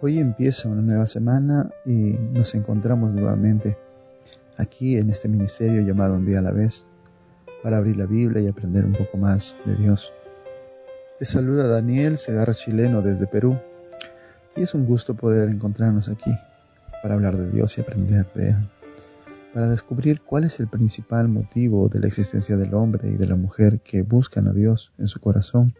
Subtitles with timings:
[0.00, 3.76] Hoy empieza una nueva semana y nos encontramos nuevamente
[4.56, 6.84] aquí en este ministerio llamado Un día a la vez
[7.62, 10.12] para abrir la Biblia y aprender un poco más de Dios.
[11.18, 13.58] Te saluda Daniel Segarra Chileno desde Perú
[14.54, 16.30] y es un gusto poder encontrarnos aquí
[17.02, 18.56] para hablar de Dios y aprender de
[19.52, 23.34] para descubrir cuál es el principal motivo de la existencia del hombre y de la
[23.34, 25.74] mujer que buscan a Dios en su corazón,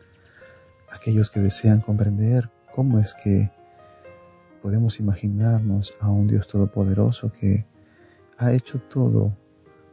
[0.91, 3.51] aquellos que desean comprender cómo es que
[4.63, 7.67] podemos imaginarnos a un Dios todopoderoso que
[8.37, 9.37] ha hecho todo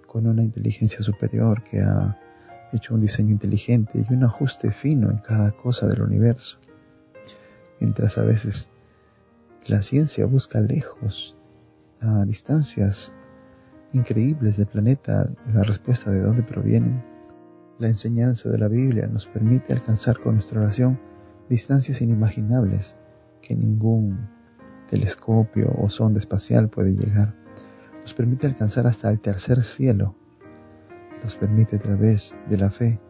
[0.06, 2.20] con una inteligencia superior, que ha
[2.72, 6.60] hecho un diseño inteligente y un ajuste fino en cada cosa del universo.
[7.80, 8.70] Mientras a veces
[9.68, 11.36] la ciencia busca lejos,
[12.02, 13.14] a distancias
[13.94, 17.04] increíbles del planeta, la respuesta de dónde provienen.
[17.78, 20.98] La enseñanza de la Biblia nos permite alcanzar con nuestra oración
[21.50, 22.96] distancias inimaginables
[23.42, 24.30] que ningún
[24.90, 27.36] telescopio o sonda espacial puede llegar.
[28.00, 30.16] Nos permite alcanzar hasta el tercer cielo.
[31.22, 33.02] Nos permite a través de la fe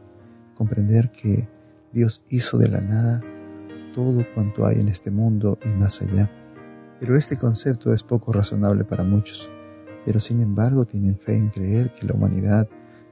[0.55, 1.47] comprender que
[1.93, 3.21] Dios hizo de la nada
[3.93, 6.31] todo cuanto hay en este mundo y más allá.
[6.99, 9.47] Pero este concepto es poco razonable para muchos,
[10.05, 12.67] pero sin embargo tienen fe en creer que la humanidad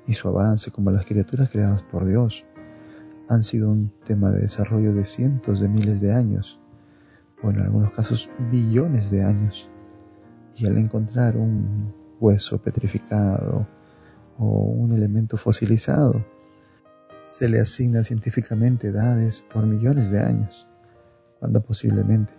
[0.08, 2.46] y su avance como las criaturas creadas por Dios
[3.30, 6.60] han sido un tema de desarrollo de cientos de miles de años
[7.42, 9.70] o en algunos casos billones de años.
[10.56, 13.68] Y al encontrar un hueso petrificado
[14.38, 16.26] o un elemento fosilizado,
[17.26, 20.68] se le asigna científicamente edades por millones de años,
[21.40, 22.34] cuando posiblemente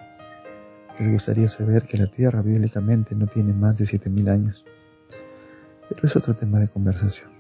[0.99, 4.65] les gustaría saber que la Tierra bíblicamente no tiene más de 7.000 años.
[5.89, 7.34] Pero es otro tema de conversación.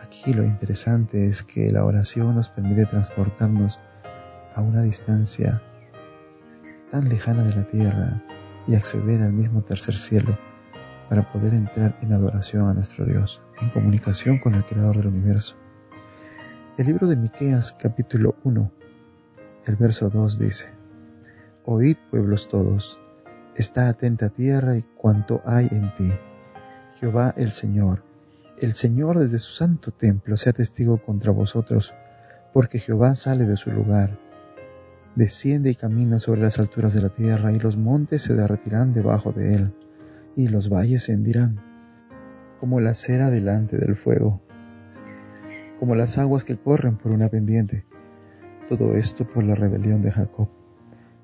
[0.00, 3.80] Aquí lo interesante es que la oración nos permite transportarnos
[4.54, 5.62] a una distancia
[6.90, 8.22] tan lejana de la tierra
[8.66, 10.38] y acceder al mismo tercer cielo
[11.08, 15.56] para poder entrar en adoración a nuestro Dios, en comunicación con el Creador del universo.
[16.78, 18.72] El libro de Miqueas capítulo 1,
[19.66, 20.70] el verso 2 dice:
[21.64, 22.98] Oíd pueblos todos,
[23.56, 26.10] está atenta tierra y cuanto hay en ti.
[26.98, 28.04] Jehová el Señor,
[28.66, 31.94] el Señor desde su santo templo sea testigo contra vosotros,
[32.52, 34.18] porque Jehová sale de su lugar
[35.14, 39.32] desciende y camina sobre las alturas de la tierra, y los montes se derretirán debajo
[39.32, 39.74] de él,
[40.34, 41.60] y los valles se hendirán,
[42.58, 44.42] como la cera delante del fuego,
[45.78, 47.84] como las aguas que corren por una pendiente.
[48.68, 50.48] Todo esto por la rebelión de Jacob,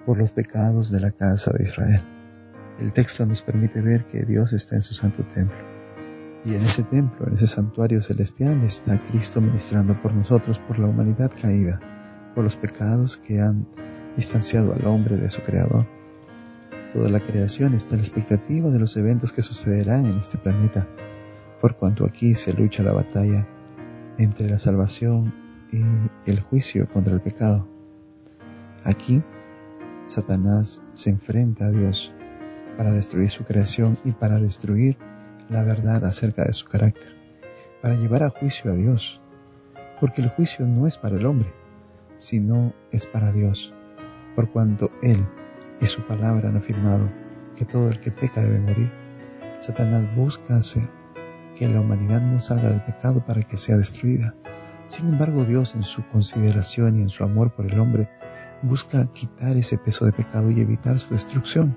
[0.05, 2.03] por los pecados de la casa de Israel.
[2.79, 5.78] El texto nos permite ver que Dios está en su santo templo.
[6.45, 10.87] Y en ese templo, en ese santuario celestial, está Cristo ministrando por nosotros, por la
[10.87, 11.81] humanidad caída
[12.39, 13.67] por los pecados que han
[14.15, 15.89] distanciado al hombre de su creador.
[16.93, 20.89] Toda la creación está a la expectativa de los eventos que sucederán en este planeta,
[21.61, 23.45] por cuanto aquí se lucha la batalla
[24.19, 25.35] entre la salvación
[25.73, 27.69] y el juicio contra el pecado.
[28.85, 29.21] Aquí,
[30.07, 32.13] Satanás se enfrenta a Dios
[32.77, 34.97] para destruir su creación y para destruir
[35.49, 37.17] la verdad acerca de su carácter,
[37.83, 39.21] para llevar a juicio a Dios,
[40.01, 41.53] porque el juicio no es para el hombre,
[42.17, 43.75] sino es para Dios,
[44.35, 45.25] por cuanto Él
[45.81, 47.11] y su palabra han afirmado
[47.57, 48.93] que todo el que peca debe morir.
[49.59, 50.89] Satanás busca hacer
[51.57, 54.35] que la humanidad no salga del pecado para que sea destruida.
[54.87, 58.09] Sin embargo, Dios en su consideración y en su amor por el hombre
[58.63, 61.77] busca quitar ese peso de pecado y evitar su destrucción.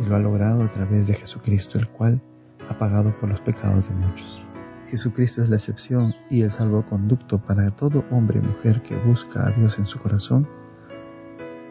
[0.00, 2.22] Y lo ha logrado a través de Jesucristo, el cual
[2.68, 4.42] ha pagado por los pecados de muchos.
[4.86, 9.50] Jesucristo es la excepción y el salvoconducto para todo hombre y mujer que busca a
[9.50, 10.48] Dios en su corazón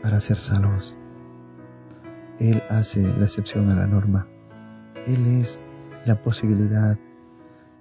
[0.02, 0.96] para ser salvos.
[2.40, 4.28] Él hace la excepción a la norma.
[5.06, 5.60] Él es
[6.06, 6.98] la posibilidad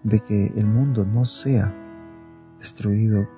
[0.03, 1.73] de que el mundo no sea
[2.59, 3.29] destruido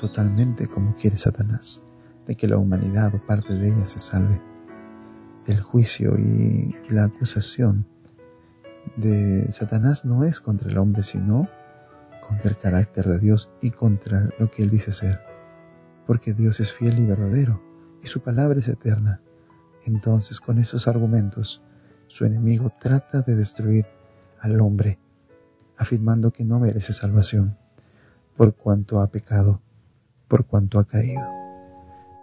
[0.00, 1.82] totalmente como quiere Satanás,
[2.26, 4.40] de que la humanidad o parte de ella se salve.
[5.46, 7.86] El juicio y la acusación
[8.96, 11.48] de Satanás no es contra el hombre, sino
[12.26, 15.20] contra el carácter de Dios y contra lo que Él dice ser.
[16.06, 17.62] Porque Dios es fiel y verdadero
[18.02, 19.20] y su palabra es eterna.
[19.84, 21.62] Entonces, con esos argumentos,
[22.06, 23.86] su enemigo trata de destruir
[24.40, 24.98] al hombre,
[25.76, 27.58] afirmando que no merece salvación,
[28.36, 29.60] por cuanto ha pecado,
[30.26, 31.26] por cuanto ha caído.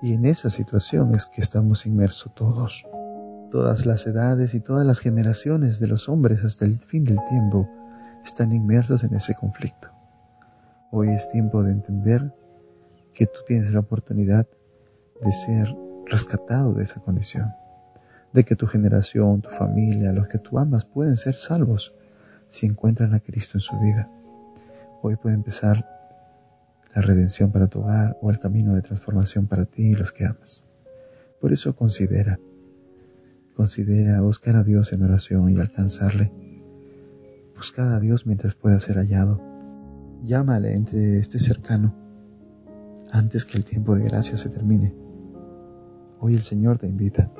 [0.02, 2.86] Y en esa situación es que estamos inmersos todos.
[3.52, 7.70] Todas las edades y todas las generaciones de los hombres hasta el fin del tiempo
[8.24, 9.90] están inmersos en ese conflicto.
[10.90, 12.32] Hoy es tiempo de entender
[13.14, 14.48] que tú tienes la oportunidad
[15.22, 15.76] de ser
[16.06, 17.52] rescatado de esa condición,
[18.32, 21.94] de que tu generación, tu familia, los que tú amas pueden ser salvos
[22.50, 24.10] si encuentran a Cristo en su vida.
[25.02, 25.86] Hoy puede empezar
[26.96, 30.26] la redención para tu hogar o el camino de transformación para ti y los que
[30.26, 30.64] amas.
[31.42, 32.40] Por eso considera,
[33.56, 36.32] considera buscar a Dios en oración y alcanzarle.
[37.56, 39.42] Buscar a Dios mientras pueda ser hallado.
[40.24, 41.96] Llámale entre este cercano
[43.12, 44.96] antes que el tiempo de gracia se termine.
[46.20, 47.32] Hoy el Señor te invita.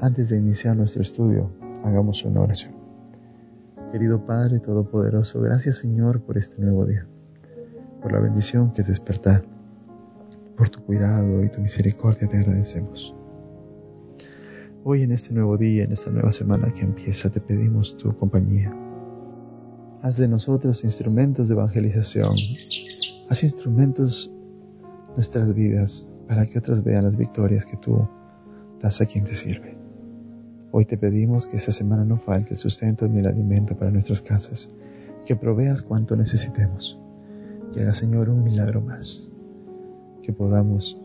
[0.00, 1.52] Antes de iniciar nuestro estudio,
[1.84, 2.74] hagamos una oración.
[3.92, 7.06] Querido Padre Todopoderoso, gracias Señor por este nuevo día,
[8.00, 9.44] por la bendición que es despertar,
[10.56, 13.14] por tu cuidado y tu misericordia te agradecemos.
[14.84, 18.76] Hoy en este nuevo día, en esta nueva semana que empieza, te pedimos tu compañía.
[20.00, 22.28] Haz de nosotros instrumentos de evangelización.
[23.28, 24.32] Haz instrumentos
[25.14, 28.08] nuestras vidas para que otros vean las victorias que tú
[28.80, 29.78] das a quien te sirve.
[30.72, 34.20] Hoy te pedimos que esta semana no falte el sustento ni el alimento para nuestras
[34.20, 34.68] casas,
[35.24, 36.98] que proveas cuanto necesitemos.
[37.72, 39.30] Que haga, Señor, un milagro más,
[40.24, 41.00] que podamos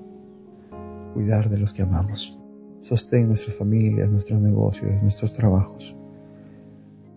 [1.13, 2.36] cuidar de los que amamos.
[2.81, 5.95] Sostén nuestras familias, nuestros negocios, nuestros trabajos.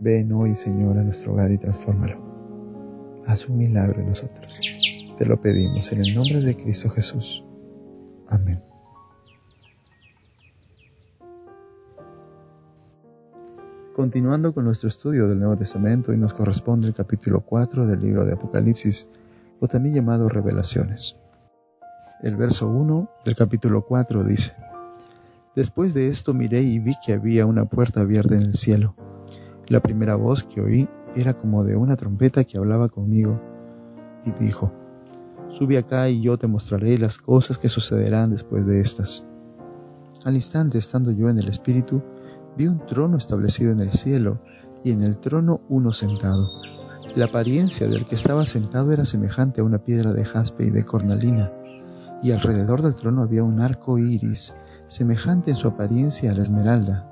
[0.00, 2.18] Ven hoy, Señor, a nuestro hogar y transfórmalo.
[3.26, 4.58] Haz un milagro en nosotros.
[5.18, 7.44] Te lo pedimos en el nombre de Cristo Jesús.
[8.28, 8.60] Amén.
[13.94, 18.24] Continuando con nuestro estudio del Nuevo Testamento, y nos corresponde el capítulo 4 del libro
[18.24, 19.08] de Apocalipsis,
[19.60, 21.18] o también llamado Revelaciones.
[22.22, 24.54] El verso 1 del capítulo 4 dice,
[25.56, 28.94] Después de esto miré y vi que había una puerta abierta en el cielo.
[29.67, 33.41] La primera voz que oí era como de una trompeta que hablaba conmigo
[34.25, 34.73] y dijo,
[35.49, 39.26] Sube acá y yo te mostraré las cosas que sucederán después de estas.
[40.25, 42.02] Al instante, estando yo en el Espíritu,
[42.56, 44.41] vi un trono establecido en el cielo
[44.85, 46.49] y en el trono uno sentado.
[47.17, 50.85] La apariencia del que estaba sentado era semejante a una piedra de jaspe y de
[50.85, 51.52] cornalina,
[52.23, 54.55] y alrededor del trono había un arco iris,
[54.90, 57.08] semejante en su apariencia a la esmeralda.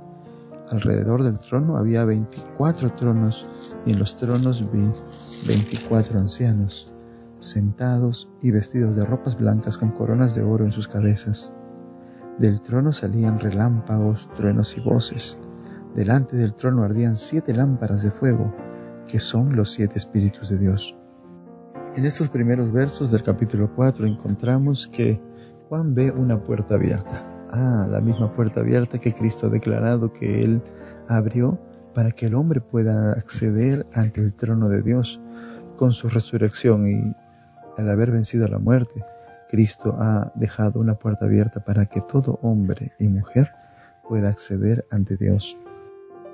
[0.73, 3.49] Alrededor del trono había veinticuatro tronos,
[3.87, 4.85] y en los tronos vi
[5.47, 6.93] veinticuatro ancianos,
[7.39, 11.53] sentados y vestidos de ropas blancas con coronas de oro en sus cabezas.
[12.39, 15.39] Del trono salían relámpagos, truenos y voces.
[15.95, 18.53] Delante del trono ardían siete lámparas de fuego,
[19.07, 20.97] que son los siete espíritus de Dios.
[21.95, 25.23] En estos primeros versos del capítulo 4 encontramos que
[25.69, 27.38] Juan ve una puerta abierta.
[27.51, 30.63] Ah, la misma puerta abierta que Cristo ha declarado que Él
[31.09, 31.59] abrió
[31.95, 35.21] para que el hombre pueda acceder ante el trono de Dios
[35.77, 37.17] con su resurrección y
[37.77, 39.05] al haber vencido la muerte
[39.49, 43.51] Cristo ha dejado una puerta abierta para que todo hombre y mujer
[44.07, 45.57] pueda acceder ante Dios.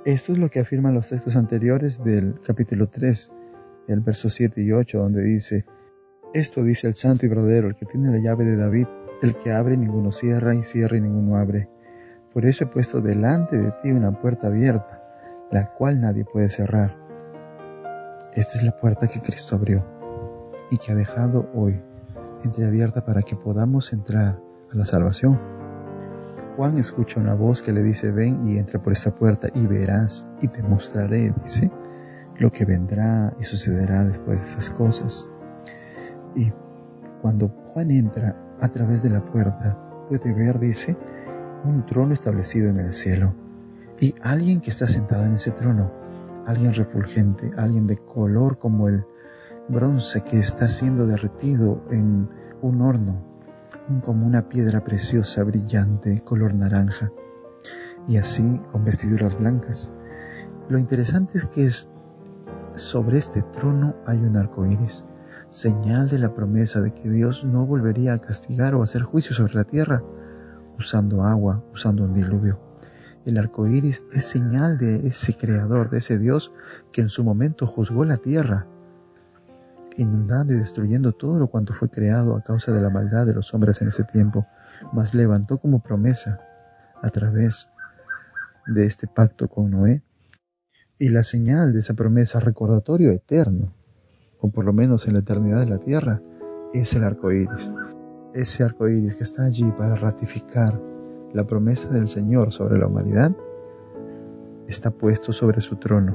[0.04, 3.32] Esto es lo que afirman los textos anteriores del capítulo 3,
[3.88, 5.64] el verso 7 y 8, donde dice,
[6.34, 8.86] Esto dice el santo y verdadero, el que tiene la llave de David,
[9.22, 11.68] el que abre ninguno cierra, y cierra y ninguno abre.
[12.32, 15.02] Por eso he puesto delante de ti una puerta abierta,
[15.50, 16.96] la cual nadie puede cerrar.
[18.32, 19.86] Esta es la puerta que Cristo abrió
[20.70, 21.80] y que ha dejado hoy
[22.42, 24.36] entreabierta para que podamos entrar
[24.72, 25.40] a la salvación.
[26.56, 30.26] Juan escucha una voz que le dice, ven y entra por esta puerta y verás
[30.40, 31.70] y te mostraré, dice,
[32.38, 35.28] lo que vendrá y sucederá después de esas cosas.
[36.34, 36.52] Y
[37.22, 39.78] cuando Juan entra a través de la puerta,
[40.08, 40.96] puede ver, dice,
[41.64, 43.34] un trono establecido en el cielo
[44.00, 45.92] y alguien que está sentado en ese trono,
[46.46, 49.04] alguien refulgente, alguien de color como el
[49.68, 52.30] bronce que está siendo derretido en
[52.62, 53.22] un horno,
[54.02, 57.12] como una piedra preciosa, brillante, color naranja,
[58.08, 59.90] y así con vestiduras blancas.
[60.70, 61.88] Lo interesante es que es,
[62.74, 65.04] sobre este trono hay un arco iris,
[65.54, 69.54] señal de la promesa de que Dios no volvería a castigar o hacer juicio sobre
[69.54, 70.02] la tierra
[70.76, 72.58] usando agua, usando un diluvio.
[73.24, 76.50] El arco iris es señal de ese creador, de ese Dios
[76.90, 78.66] que en su momento juzgó la tierra
[79.96, 83.54] inundando y destruyendo todo lo cuanto fue creado a causa de la maldad de los
[83.54, 84.48] hombres en ese tiempo,
[84.92, 86.40] mas levantó como promesa
[87.00, 87.70] a través
[88.66, 90.02] de este pacto con Noé
[90.98, 93.72] y la señal de esa promesa recordatorio eterno,
[94.44, 96.20] o por lo menos en la eternidad de la tierra,
[96.74, 97.72] es el arco iris.
[98.34, 100.78] Ese arco iris que está allí para ratificar
[101.32, 103.34] la promesa del Señor sobre la humanidad
[104.68, 106.14] está puesto sobre su trono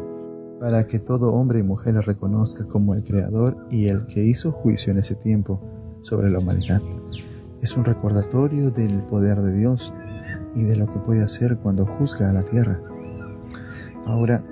[0.59, 4.51] para que todo hombre y mujer le reconozca como el Creador y el que hizo
[4.51, 5.59] juicio en ese tiempo
[6.01, 6.83] sobre la humanidad.
[7.63, 9.91] Es un recordatorio del poder de Dios
[10.53, 12.79] y de lo que puede hacer cuando juzga a la tierra.
[14.05, 14.43] Ahora,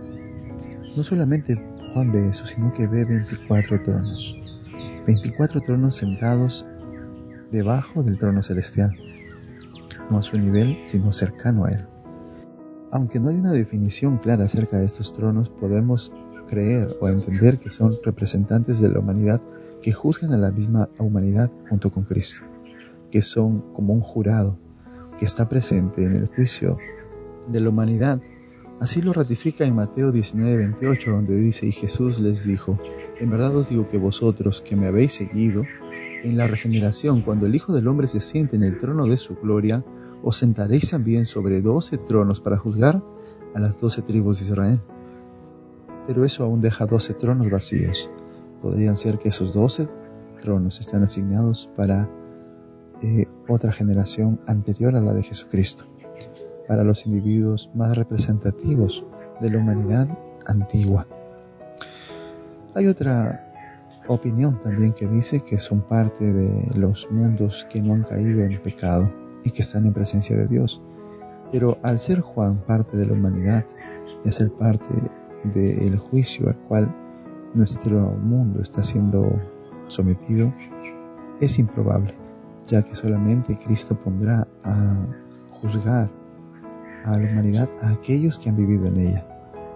[0.95, 4.35] no solamente Juan ve eso, sino que ve 24 tronos.
[5.07, 6.63] 24 tronos sentados
[7.51, 8.95] debajo del trono celestial.
[10.11, 11.87] No a su nivel, sino cercano a él.
[12.91, 16.11] Aunque no hay una definición clara acerca de estos tronos, podemos
[16.47, 19.41] creer o entender que son representantes de la humanidad
[19.81, 22.41] que juzgan a la misma humanidad junto con Cristo,
[23.09, 24.59] que son como un jurado
[25.17, 26.77] que está presente en el juicio
[27.47, 28.21] de la humanidad.
[28.79, 32.79] Así lo ratifica en Mateo 19:28, donde dice, y Jesús les dijo,
[33.19, 35.63] en verdad os digo que vosotros que me habéis seguido,
[36.23, 39.35] en la regeneración, cuando el Hijo del Hombre se siente en el trono de su
[39.35, 39.83] gloria,
[40.23, 43.03] os sentaréis también sobre doce tronos para juzgar
[43.53, 44.81] a las doce tribus de Israel.
[46.07, 48.09] Pero eso aún deja doce tronos vacíos.
[48.61, 49.87] Podrían ser que esos doce
[50.41, 52.09] tronos están asignados para
[53.01, 55.85] eh, otra generación anterior a la de Jesucristo,
[56.67, 59.05] para los individuos más representativos
[59.41, 60.07] de la humanidad
[60.45, 61.07] antigua.
[62.75, 63.43] Hay otra
[64.07, 68.61] opinión también que dice que son parte de los mundos que no han caído en
[68.61, 69.11] pecado
[69.43, 70.81] y que están en presencia de Dios.
[71.51, 73.65] Pero al ser Juan parte de la humanidad
[74.23, 74.87] y a ser parte
[75.43, 76.93] del juicio al cual
[77.53, 79.41] nuestro mundo está siendo
[79.87, 80.53] sometido,
[81.39, 82.13] es improbable,
[82.67, 84.97] ya que solamente Cristo pondrá a
[85.61, 86.09] juzgar
[87.03, 89.27] a la humanidad a aquellos que han vivido en ella.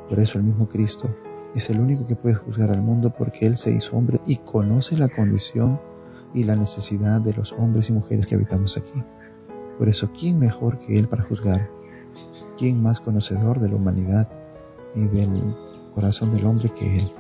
[0.10, 1.16] Por eso el mismo Cristo
[1.56, 4.98] es el único que puede juzgar al mundo porque Él se hizo hombre y conoce
[4.98, 5.80] la condición
[6.34, 9.04] y la necesidad de los hombres y mujeres que habitamos aquí.
[9.78, 11.70] Por eso, ¿quién mejor que Él para juzgar?
[12.58, 14.30] ¿Quién más conocedor de la humanidad
[14.96, 15.56] y del
[15.94, 17.12] corazón del hombre que Él?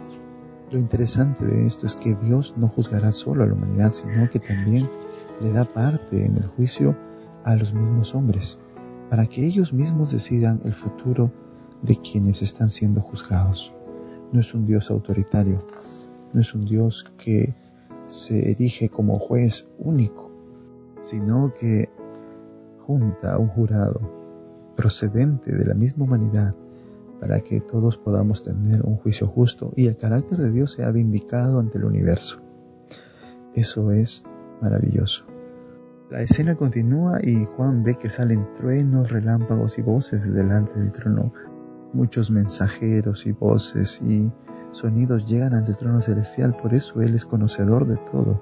[0.71, 4.39] Lo interesante de esto es que Dios no juzgará solo a la humanidad, sino que
[4.39, 4.89] también
[5.41, 6.95] le da parte en el juicio
[7.43, 8.59] a los mismos hombres,
[9.11, 11.33] para que ellos mismos decidan el futuro
[11.81, 13.73] de quienes están siendo juzgados.
[14.31, 15.59] No es un Dios autoritario,
[16.31, 17.53] no es un Dios que
[18.07, 20.31] se erige como juez único,
[21.01, 21.89] sino que
[22.79, 23.99] junta a un jurado
[24.77, 26.55] procedente de la misma humanidad
[27.19, 31.59] para que todos podamos tener un juicio justo y el carácter de Dios sea vindicado
[31.59, 32.37] ante el universo.
[33.55, 34.23] Eso es
[34.61, 35.30] maravilloso.
[36.11, 41.31] La escena continúa y Juan ve que salen truenos, relámpagos y voces delante del trono
[41.93, 44.29] Muchos mensajeros y voces y
[44.71, 48.41] sonidos llegan ante el trono celestial, por eso Él es conocedor de todo,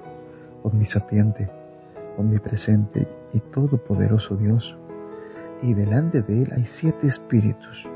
[0.63, 1.51] omnisapiente,
[2.17, 4.75] omnipresente y todopoderoso Dios.
[5.61, 7.87] Y delante de Él hay siete espíritus,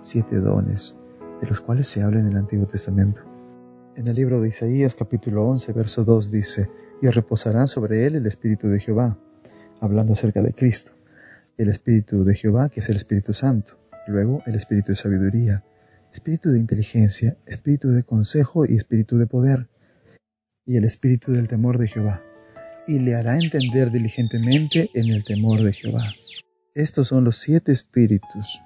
[0.00, 0.96] siete dones,
[1.40, 3.22] de los cuales se habla en el Antiguo Testamento.
[3.96, 6.70] En el libro de Isaías capítulo 11, verso 2 dice,
[7.02, 9.18] y reposará sobre Él el Espíritu de Jehová,
[9.80, 10.92] hablando acerca de Cristo,
[11.58, 15.64] el Espíritu de Jehová que es el Espíritu Santo Luego el espíritu de sabiduría,
[16.12, 19.68] espíritu de inteligencia, espíritu de consejo y espíritu de poder,
[20.66, 22.22] y el espíritu del temor de Jehová,
[22.86, 26.04] y le hará entender diligentemente en el temor de Jehová.
[26.74, 28.60] Estos son los siete espíritus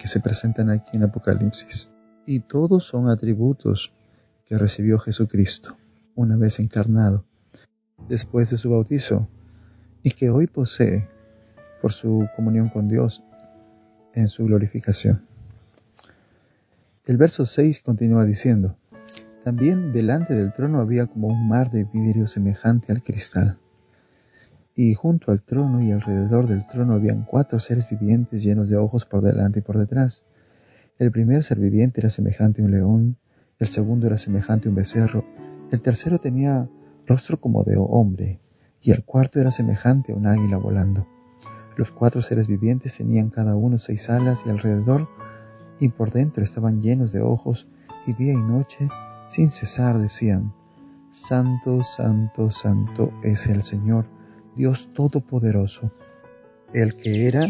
[0.00, 1.90] que se presentan aquí en Apocalipsis,
[2.26, 3.92] y todos son atributos
[4.44, 5.76] que recibió Jesucristo
[6.16, 7.26] una vez encarnado,
[8.08, 9.28] después de su bautizo,
[10.02, 11.08] y que hoy posee
[11.80, 13.22] por su comunión con Dios
[14.14, 15.22] en su glorificación.
[17.06, 18.76] El verso 6 continúa diciendo,
[19.44, 23.58] también delante del trono había como un mar de vidrio semejante al cristal.
[24.74, 29.06] Y junto al trono y alrededor del trono habían cuatro seres vivientes llenos de ojos
[29.06, 30.24] por delante y por detrás.
[30.98, 33.16] El primer ser viviente era semejante a un león,
[33.58, 35.24] el segundo era semejante a un becerro,
[35.70, 36.68] el tercero tenía
[37.06, 38.40] rostro como de hombre,
[38.80, 41.06] y el cuarto era semejante a un águila volando.
[41.76, 45.08] Los cuatro seres vivientes tenían cada uno seis alas y alrededor
[45.78, 47.68] y por dentro estaban llenos de ojos
[48.06, 48.88] y día y noche
[49.28, 50.52] sin cesar decían,
[51.10, 54.06] Santo, Santo, Santo es el Señor,
[54.56, 55.92] Dios Todopoderoso,
[56.74, 57.46] el que era,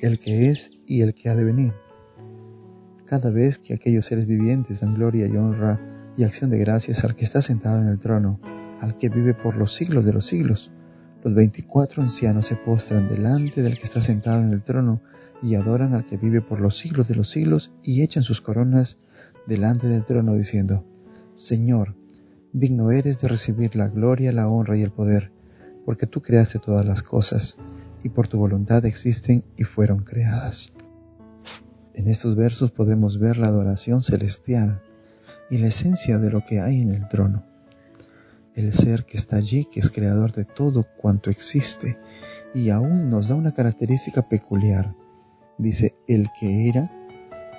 [0.00, 1.74] el que es y el que ha de venir.
[3.04, 5.80] Cada vez que aquellos seres vivientes dan gloria y honra
[6.16, 8.40] y acción de gracias al que está sentado en el trono,
[8.80, 10.72] al que vive por los siglos de los siglos,
[11.22, 15.02] los veinticuatro ancianos se postran delante del que está sentado en el trono
[15.42, 18.98] y adoran al que vive por los siglos de los siglos y echan sus coronas
[19.46, 20.84] delante del trono diciendo,
[21.34, 21.94] Señor,
[22.52, 25.30] digno eres de recibir la gloria, la honra y el poder,
[25.84, 27.58] porque tú creaste todas las cosas
[28.02, 30.72] y por tu voluntad existen y fueron creadas.
[31.94, 34.82] En estos versos podemos ver la adoración celestial
[35.50, 37.49] y la esencia de lo que hay en el trono.
[38.54, 41.98] El ser que está allí, que es creador de todo cuanto existe,
[42.54, 44.94] y aún nos da una característica peculiar.
[45.58, 46.84] Dice el que era,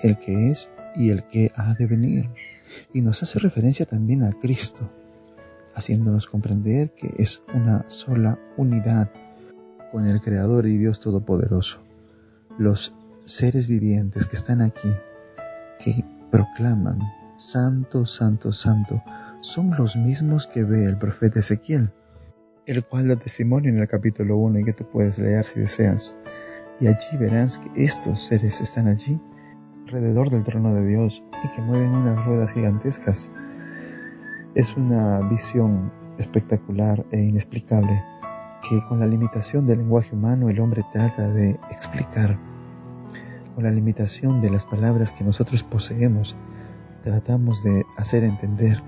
[0.01, 2.29] el que es y el que ha de venir.
[2.93, 4.89] Y nos hace referencia también a Cristo,
[5.75, 9.11] haciéndonos comprender que es una sola unidad
[9.91, 11.79] con el Creador y Dios Todopoderoso.
[12.57, 12.95] Los
[13.25, 14.89] seres vivientes que están aquí,
[15.79, 16.99] que proclaman,
[17.37, 19.03] Santo, Santo, Santo,
[19.41, 21.89] son los mismos que ve el profeta Ezequiel,
[22.67, 26.15] el cual da testimonio en el capítulo 1 y que tú puedes leer si deseas.
[26.79, 29.19] Y allí verás que estos seres están allí,
[29.87, 33.31] alrededor del trono de Dios, y que mueven unas ruedas gigantescas.
[34.53, 38.03] Es una visión espectacular e inexplicable
[38.69, 42.37] que con la limitación del lenguaje humano el hombre trata de explicar.
[43.55, 46.35] Con la limitación de las palabras que nosotros poseemos,
[47.01, 48.83] tratamos de hacer entender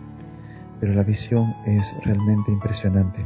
[0.80, 3.25] pero la visión es realmente impresionante.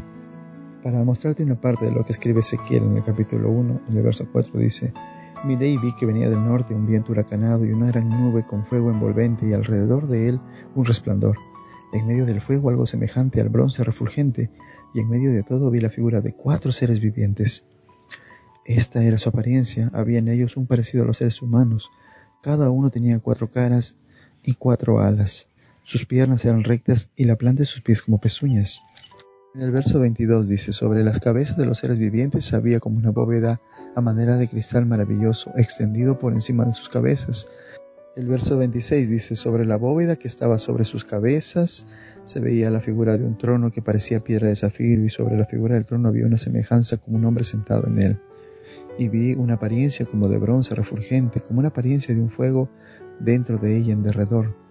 [0.84, 4.04] Para mostrarte una parte de lo que escribe Ezequiel en el capítulo 1, en el
[4.04, 4.94] verso 4 dice,
[5.44, 8.66] Miré y vi que venía del norte un viento huracanado y una gran nube con
[8.66, 10.39] fuego envolvente y alrededor de él
[10.75, 11.38] un resplandor.
[11.94, 14.51] En medio del fuego algo semejante al bronce refulgente
[14.94, 17.66] y en medio de todo vi la figura de cuatro seres vivientes.
[18.66, 21.89] Esta era su apariencia, había en ellos un parecido a los seres humanos.
[22.42, 23.96] Cada uno tenía cuatro caras
[24.44, 25.50] y cuatro alas.
[25.88, 28.82] Sus piernas eran rectas y la planta de sus pies como pezuñas.
[29.56, 33.12] En el verso 22 dice, sobre las cabezas de los seres vivientes había como una
[33.12, 33.62] bóveda
[33.96, 37.48] a manera de cristal maravilloso extendido por encima de sus cabezas.
[38.17, 41.86] El verso 26 dice, sobre la bóveda que estaba sobre sus cabezas
[42.25, 45.46] se veía la figura de un trono que parecía piedra de zafiro y sobre la
[45.46, 48.22] figura del trono había una semejanza como un hombre sentado en él.
[49.00, 52.70] Y vi una apariencia como de bronce refulgente, como una apariencia de un fuego
[53.22, 54.66] dentro de ella en derredor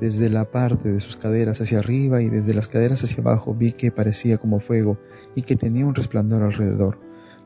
[0.00, 3.72] desde la parte de sus caderas hacia arriba y desde las caderas hacia abajo vi
[3.72, 4.98] que parecía como fuego
[5.34, 6.98] y que tenía un resplandor alrededor,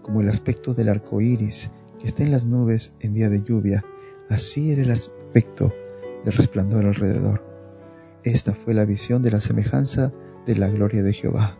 [0.02, 3.84] como el aspecto del arco iris que está en las nubes en día de lluvia.
[4.28, 5.72] Así era el aspecto
[6.24, 7.42] del resplandor alrededor.
[8.24, 10.12] Esta fue la visión de la semejanza
[10.46, 11.58] de la gloria de Jehová.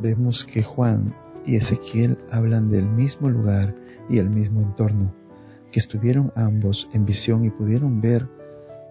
[0.00, 1.14] Vemos que Juan
[1.44, 3.74] y Ezequiel hablan del mismo lugar
[4.08, 5.14] y el mismo entorno,
[5.70, 8.28] que estuvieron ambos en visión y pudieron ver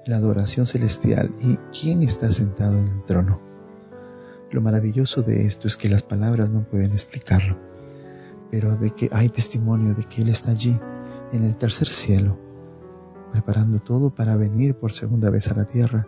[0.06, 3.41] la adoración celestial y quién está sentado en el trono.
[4.52, 7.58] Lo maravilloso de esto es que las palabras no pueden explicarlo,
[8.52, 10.80] pero de que hay testimonio de que Él está allí,
[11.32, 12.39] en el tercer cielo,
[13.32, 16.08] preparando todo para venir por segunda vez a la tierra,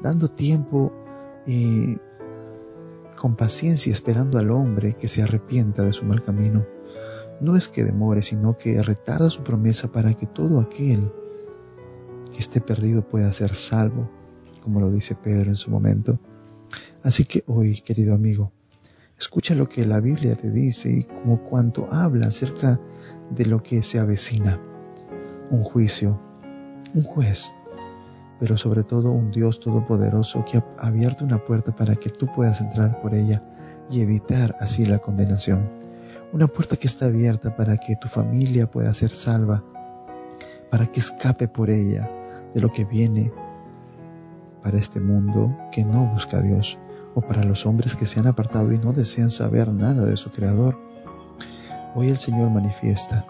[0.00, 0.92] dando tiempo
[1.46, 1.98] y
[3.16, 6.66] con paciencia esperando al hombre que se arrepienta de su mal camino.
[7.40, 11.12] No es que demore, sino que retarda su promesa para que todo aquel
[12.34, 14.10] que esté perdido pueda ser salvo,
[14.60, 16.18] como lo dice Pedro en su momento.
[17.02, 18.50] Así que hoy, querido amigo,
[19.16, 22.80] escucha lo que la Biblia te dice y como cuanto habla acerca
[23.30, 24.60] de lo que se avecina.
[25.50, 26.20] Un juicio,
[26.92, 27.44] un juez,
[28.40, 32.60] pero sobre todo un Dios todopoderoso que ha abierto una puerta para que tú puedas
[32.60, 33.44] entrar por ella
[33.90, 35.70] y evitar así la condenación.
[36.32, 39.62] Una puerta que está abierta para que tu familia pueda ser salva,
[40.68, 42.10] para que escape por ella
[42.54, 43.32] de lo que viene
[44.62, 46.78] para este mundo que no busca a Dios
[47.14, 50.30] o para los hombres que se han apartado y no desean saber nada de su
[50.30, 50.78] Creador.
[51.94, 53.26] Hoy el Señor manifiesta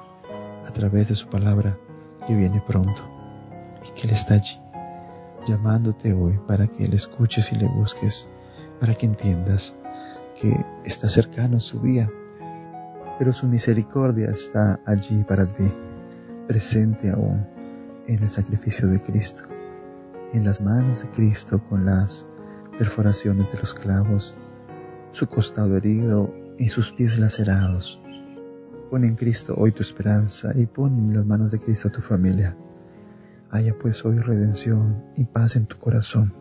[0.66, 1.78] a través de su palabra
[2.26, 3.02] que viene pronto
[3.87, 4.58] y que Él está allí
[5.46, 8.28] llamándote hoy para que le escuches y le busques,
[8.80, 9.76] para que entiendas
[10.40, 12.10] que está cercano su día,
[13.18, 15.70] pero su misericordia está allí para ti,
[16.48, 17.54] presente aún
[18.07, 19.45] en el sacrificio de Cristo,
[20.33, 22.27] en las manos de Cristo con las
[22.79, 24.35] perforaciones de los clavos,
[25.12, 28.01] su costado herido y sus pies lacerados.
[28.90, 32.01] Pon en Cristo hoy tu esperanza y pon en las manos de Cristo a tu
[32.01, 32.57] familia.
[33.51, 36.35] Haya pues hoy redención y paz en tu corazón.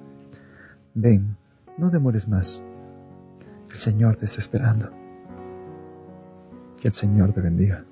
[0.93, 1.38] Ven,
[1.78, 2.62] no demores más.
[3.71, 4.91] El Señor te está esperando.
[6.80, 7.86] Que el Señor te bendiga.